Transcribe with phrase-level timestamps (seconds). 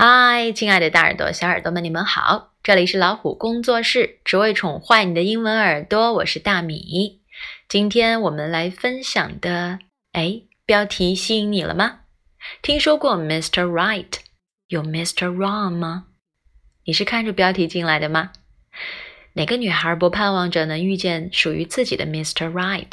[0.00, 2.52] 嗨，亲爱的大耳朵、小耳朵们，你们好！
[2.62, 6.12] 这里是老虎工作室，只为宠坏你的英文耳朵。
[6.12, 7.20] 我是大米。
[7.68, 9.80] 今天我们来分享的，
[10.12, 12.02] 哎，标题吸引你了吗？
[12.62, 13.64] 听说过 Mr.
[13.64, 14.12] Right，
[14.68, 15.34] 有 Mr.
[15.34, 16.04] Wrong 吗？
[16.84, 18.30] 你是看着标题进来的吗？
[19.32, 22.48] 哪个女孩不盼望着能遇见属于自己的 Mr.
[22.52, 22.92] Right？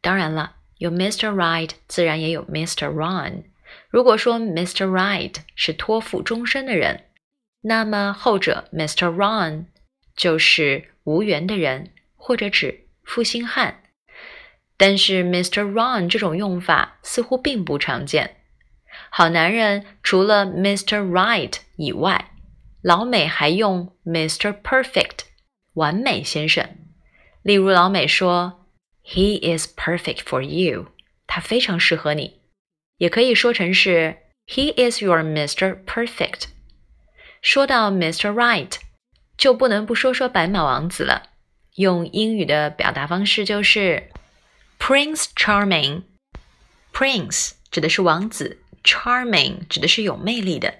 [0.00, 1.28] 当然了，有 Mr.
[1.28, 2.90] Right，自然也有 Mr.
[2.90, 3.42] Wrong。
[3.88, 4.86] 如果说 Mr.
[4.86, 7.04] Right 是托付终身的人，
[7.62, 9.14] 那么后者 Mr.
[9.14, 9.66] Wrong
[10.14, 13.82] 就是无缘的人，或者指负心汉。
[14.76, 15.72] 但是 Mr.
[15.72, 18.36] Wrong 这种用法似乎并不常见。
[19.10, 21.00] 好男人除了 Mr.
[21.10, 22.32] Right 以外，
[22.82, 24.54] 老美还用 Mr.
[24.62, 25.20] Perfect
[25.74, 26.68] 完美先生。
[27.42, 28.66] 例如，老美说
[29.04, 30.88] He is perfect for you，
[31.26, 32.40] 他非常适合你。
[32.98, 35.84] 也可以说成是 He is your Mr.
[35.84, 36.44] Perfect。
[37.42, 38.32] 说到 Mr.
[38.32, 38.72] Right，
[39.36, 41.30] 就不能不说说白马王子了。
[41.76, 44.08] 用英语的表达方式就是
[44.78, 46.02] Prince Charming。
[46.92, 50.74] Prince 指的是王子，Charming 指的是有魅力的。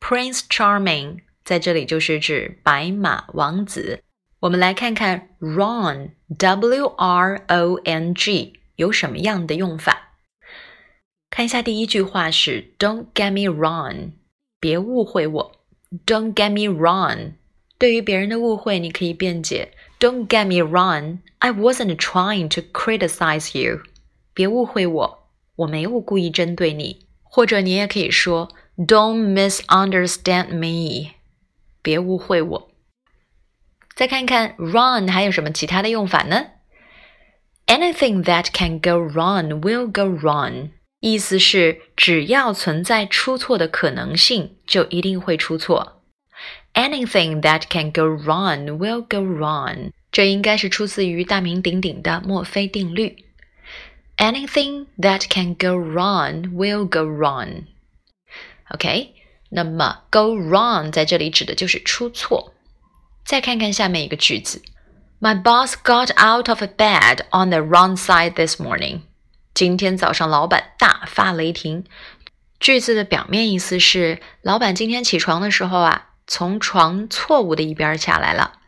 [0.00, 4.02] Prince Charming 在这里就是指白马王子。
[4.40, 10.09] 我们来看看 Wrong，W R O N G 有什么样的用法。
[11.29, 14.11] 看一下第一句话是 "Don't get me wrong"，
[14.59, 15.51] 别误会我。"
[16.05, 17.33] Don't get me wrong"，
[17.77, 23.81] 对于别人的误会，你可以辩解 "Don't get me wrong"，I wasn't trying to criticize you。
[24.33, 27.05] 别误会我，我没有故意针对你。
[27.21, 31.15] 或者你也可以说 "Don't misunderstand me"，
[31.81, 32.71] 别误会我。
[33.93, 36.47] 再看看 "wrong" 还有什么其他的用法呢？
[37.67, 40.69] Anything that can go wrong will go wrong。
[40.99, 46.01] 意思是，只要存在出错的可能性，就一定会出错。
[46.73, 49.91] Anything that can go wrong will go wrong。
[50.11, 53.17] 这应该是出自于大名鼎鼎的墨菲定律。
[54.17, 59.13] Anything that can go wrong will go wrong。OK，
[59.49, 62.53] 那么 go wrong 在这里指的就是出错。
[63.25, 64.61] 再看看下面一个句子：
[65.19, 69.01] My boss got out of bed on the wrong side this morning。
[69.54, 71.84] 今天早上，老板大发雷霆。
[72.58, 78.58] 句子的表面意思是，老板今天起床的时候啊，从床错误的一边下来了。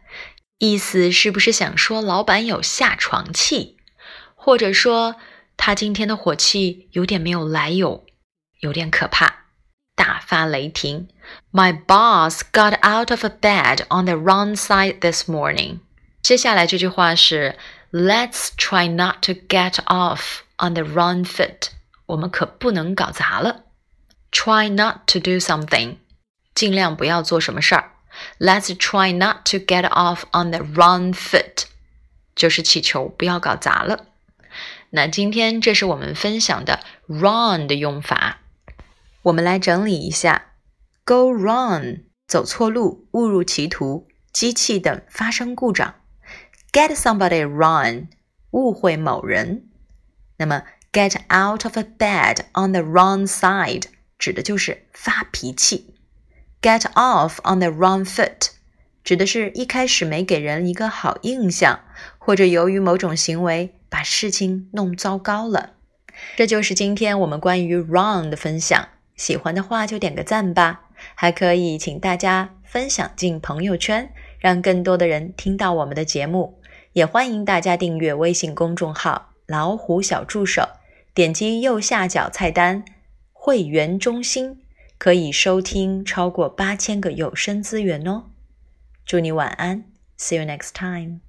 [0.58, 3.76] 意思是不是想说老板有下床气，
[4.34, 5.16] 或者说
[5.56, 8.04] 他今天的火气有点没有来由，
[8.60, 9.46] 有点可怕，
[9.94, 11.08] 大发雷霆。
[11.50, 15.80] My boss got out of a bed on the wrong side this morning。
[16.22, 17.56] 接下来这句话是
[17.90, 20.42] ，Let's try not to get off。
[20.64, 21.70] On the wrong foot，
[22.06, 23.64] 我们可不能搞砸了。
[24.30, 25.96] Try not to do something，
[26.54, 27.90] 尽量不要做什么事儿。
[28.38, 31.64] Let's try not to get off on the wrong foot，
[32.36, 34.06] 就是祈求不要搞砸了。
[34.90, 38.42] 那今天这是我们分享的 wrong 的用法，
[39.22, 40.52] 我们来整理一下
[41.04, 45.96] ：go wrong，走错路，误入歧途，机器等发生故障
[46.70, 48.06] ；get somebody wrong，
[48.52, 49.68] 误会某人。
[50.42, 53.84] 那么，get out of a bed on the wrong side
[54.18, 55.94] 指的就是发脾气
[56.60, 58.48] ；get off on the wrong foot
[59.04, 61.78] 指的是一开始没给人一个好印象，
[62.18, 65.74] 或者由于某种行为把事情弄糟糕了。
[66.36, 68.88] 这就是今天我们关于 wrong 的分享。
[69.14, 76.58] 喜欢的话就点个赞吧，还可以请大家分享进朋友圈，让更多的人听到我们的节目。
[76.94, 79.31] 也欢迎大家订阅微信公众号。
[79.46, 80.68] 老虎小助手，
[81.12, 82.84] 点击右下角菜单
[83.32, 84.62] “会员中心”，
[84.98, 88.30] 可以收听超过八千个有声资源哦。
[89.04, 89.84] 祝你晚安
[90.18, 91.20] ，See you next time。